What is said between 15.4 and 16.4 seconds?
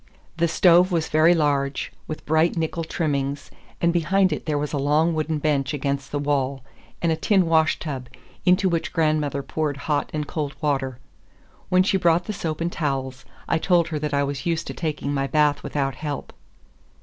without help.